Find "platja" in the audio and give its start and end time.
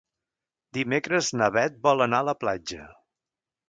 2.45-2.93